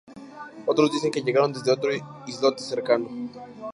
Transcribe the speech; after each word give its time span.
Otros 0.65 0.91
dicen 0.93 1.11
que 1.11 1.21
llegaron 1.21 1.53
desde 1.53 1.71
otro 1.73 1.91
islote 2.25 2.63
cercano. 2.63 3.07